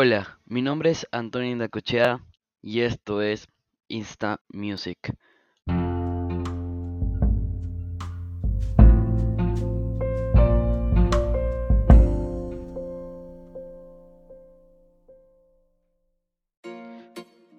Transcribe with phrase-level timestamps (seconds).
[0.00, 2.24] Hola, mi nombre es Antonio Indacochea
[2.62, 3.48] y esto es
[3.88, 5.12] Insta Music.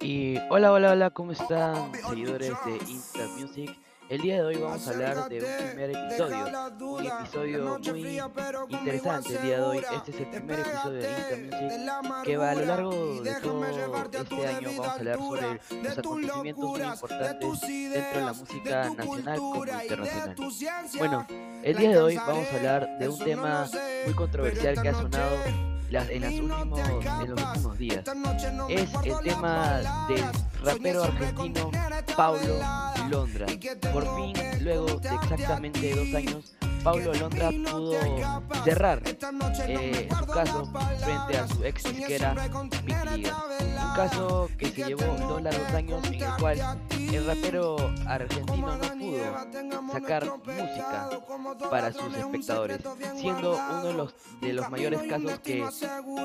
[0.00, 3.76] Y hola, hola, hola, ¿cómo están seguidores de Insta Music?
[4.10, 6.46] El día de hoy vamos a hablar de un primer episodio,
[6.80, 8.18] un episodio muy
[8.76, 9.78] interesante el día de hoy.
[9.78, 13.64] Este es el primer episodio de Insta Music que va a lo largo de todo
[13.64, 14.68] este año.
[14.76, 20.36] Vamos a hablar sobre los acontecimientos muy importantes dentro de la música nacional como internacional.
[20.98, 21.26] Bueno,
[21.62, 23.70] el día de hoy vamos a hablar de un tema
[24.06, 25.36] muy controversial que ha sonado
[25.90, 28.04] en, los últimos días.
[28.68, 30.24] Es el tema del
[30.62, 31.70] rapero argentino
[32.16, 32.60] Paulo
[33.10, 33.46] Londra.
[33.92, 37.94] Por fin, luego de exactamente dos años, Paulo Londra pudo
[38.64, 39.02] cerrar
[39.66, 45.72] eh, su caso frente a su ex disquera Un caso que se llevó dos largos
[45.74, 51.10] años en el cual el rapero argentino no pudo sacar música
[51.70, 52.78] para sus espectadores,
[53.16, 55.64] siendo uno de los, de los mayores casos que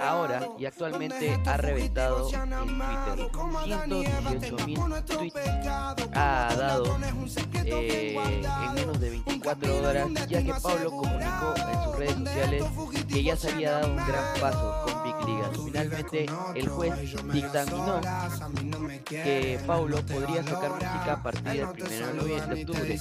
[0.00, 3.30] ahora y actualmente ha reventado en Twitter.
[3.64, 5.36] 118 mil tweets
[6.14, 6.98] ha dado
[7.64, 10.08] eh, en menos de 24 horas,
[10.44, 12.64] que Pablo comunicó en sus redes sociales
[13.08, 15.50] que ya se había dado un gran paso con Big Liga.
[15.64, 16.94] Finalmente, el juez
[17.32, 18.00] dictaminó
[19.06, 22.98] que Paulo podría sacar música a partir del 1 de octubre.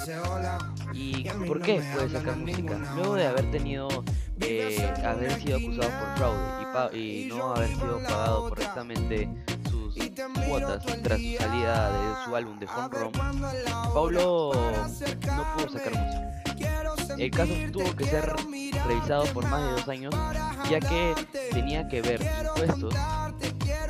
[0.94, 2.78] ¿Y por qué puede sacar música?
[2.96, 3.90] Luego de haber tenido,
[4.40, 6.62] eh, haber sido acusado por fraude
[6.94, 9.30] y, no haber sido pagado correctamente
[9.70, 9.96] sus
[10.48, 13.12] cuotas tras su salida de su álbum de Home Run,
[13.94, 16.51] Paulo no pudo sacar música.
[17.18, 18.34] El caso tuvo que ser
[18.88, 20.16] revisado por más de dos años,
[20.70, 21.16] ya que
[21.52, 22.94] tenía que ver impuestos,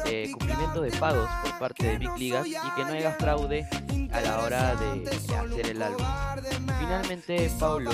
[0.05, 3.67] eh, cumplimiento de pagos por parte de Big Ligas y que no haya fraude
[4.11, 6.06] a la hora de, hacer el álbum.
[6.79, 7.91] Finalmente, Paulo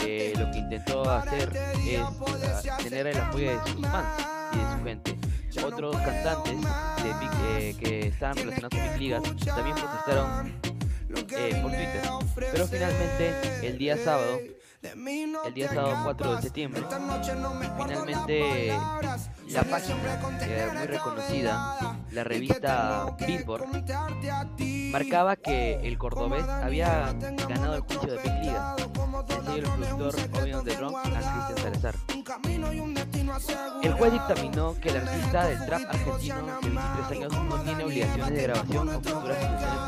[0.00, 1.50] eh, lo que intentó hacer
[1.86, 5.18] es uh, tener el apoyo de sus fans y de su gente.
[5.64, 6.54] Otros cantantes
[7.02, 10.52] de eh, que estaban relacionados con Big Ligas también protestaron
[11.62, 12.02] por Twitter.
[12.52, 14.38] Pero finalmente, el día sábado,
[14.82, 16.82] el día sábado 4 de septiembre,
[17.76, 18.68] finalmente
[19.48, 19.96] la página
[20.72, 23.66] muy reconocida, la revista Billboard,
[24.92, 27.12] marcaba que el cordobés había
[27.48, 28.76] ganado el juicio de Big Liga,
[29.54, 31.57] el productor Obion de Bronx a Cristian
[33.82, 38.34] El juez dictaminó que el artista del trap argentino de 23 años no tiene obligaciones
[38.34, 39.78] de grabación o futuras funciones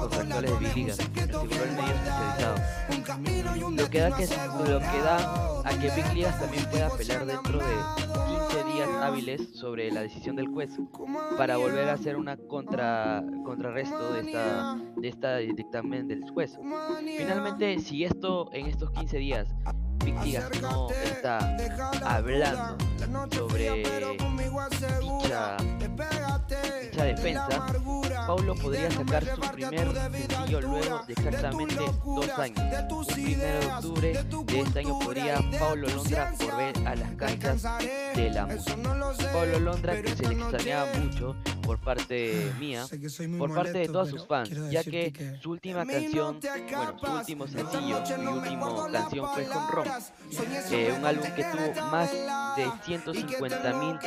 [0.00, 2.54] contractuales de Big aseguró el medio especializado.
[3.76, 4.26] Lo que da, que,
[4.70, 7.74] lo que da a que Big Ligas también pueda apelar dentro de
[8.48, 10.70] 15 días hábiles sobre la decisión del juez
[11.36, 16.58] para volver a hacer una contra, contrarresto de esta, de esta dictamen del juez.
[17.18, 19.48] Finalmente, si esto en estos 15 días
[20.04, 21.56] Ligas no está
[22.04, 22.76] hablando
[23.30, 23.84] sobre
[25.00, 25.56] dicha,
[26.82, 27.66] dicha defensa,
[28.26, 32.58] Paulo podría sacar su primer sencillo luego de exactamente dos años.
[32.58, 37.62] El 1 de octubre de este año podría Paulo Londra volver a las canchas
[38.14, 39.32] de la música.
[39.32, 42.86] Paulo Londra que se le extrañaba mucho por parte mía,
[43.38, 48.04] por parte de todos sus fans, ya que su última canción, bueno, su último sencillo,
[48.06, 49.86] su última canción fue con Rom,
[50.70, 53.98] eh, un álbum que tuvo más de 150 mil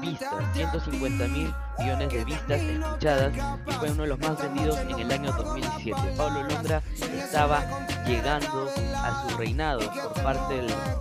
[0.00, 3.34] vistas, 150 mil millones de vistas escuchadas
[3.66, 6.00] y fue uno de los más vendidos en el año 2017.
[6.16, 6.82] Pablo Londra
[7.16, 7.64] estaba
[8.06, 10.54] llegando a su reinado por parte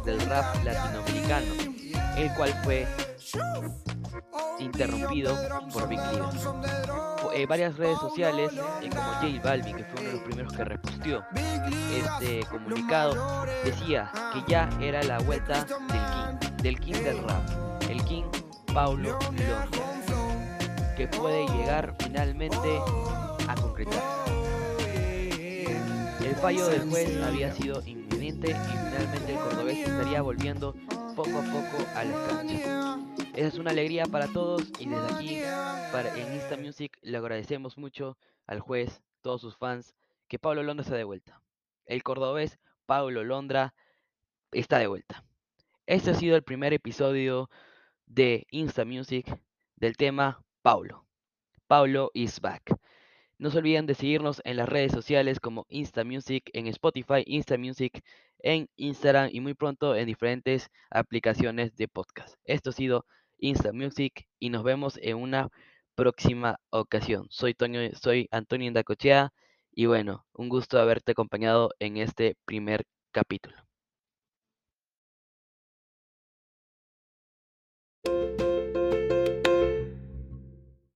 [0.06, 1.46] del, rap latinoamericano,
[2.18, 2.88] el cual fue
[4.60, 5.36] interrumpido
[5.72, 6.00] por Big
[7.34, 8.52] eh, varias redes sociales,
[8.82, 11.24] eh, como J Balvin, que fue uno de los primeros que reposteó
[11.96, 15.80] este comunicado, decía que ya era la vuelta del
[16.40, 18.26] King, del King del rap, el King
[18.74, 19.68] Paulo Londra
[20.96, 22.80] que puede llegar finalmente
[23.48, 24.02] a concretar.
[26.24, 30.76] El fallo del juez había sido inminente y finalmente el cordobés estaría volviendo
[31.16, 33.23] poco a poco a las canchas.
[33.34, 35.42] Esa es una alegría para todos y desde aquí
[35.92, 38.16] para, en Insta Music le agradecemos mucho
[38.46, 39.96] al juez, todos sus fans,
[40.28, 41.42] que Pablo Londra está de vuelta.
[41.88, 43.74] El cordobés Pablo Londra
[44.52, 45.24] está de vuelta.
[45.88, 47.50] Este ha sido el primer episodio
[48.06, 49.26] de Insta Music
[49.78, 51.08] del tema Paulo.
[51.66, 52.78] Paulo is back.
[53.40, 57.58] No se olviden de seguirnos en las redes sociales como Insta Music en Spotify, Insta
[57.58, 58.04] Music
[58.38, 62.36] en Instagram y muy pronto en diferentes aplicaciones de podcast.
[62.46, 63.08] Esto ha sido
[63.44, 65.50] Insta Music y nos vemos en una
[65.96, 67.28] próxima ocasión.
[67.30, 69.34] Soy, Toño, soy Antonio Indacochea
[69.74, 73.58] y bueno, un gusto haberte acompañado en este primer capítulo.